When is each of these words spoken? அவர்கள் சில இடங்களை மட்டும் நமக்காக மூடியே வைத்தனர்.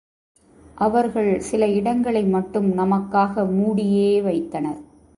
அவர்கள் 0.77 1.39
சில 1.39 1.67
இடங்களை 1.67 2.23
மட்டும் 2.25 2.77
நமக்காக 2.77 3.45
மூடியே 3.51 4.21
வைத்தனர். 4.21 4.81